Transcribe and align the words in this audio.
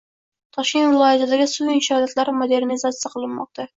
Toshkent 0.55 0.87
viloyatidagi 0.93 1.47
suv 1.53 1.69
inshootlari 1.75 2.35
modernizatsiya 2.41 3.13
qilinmoqda 3.17 3.69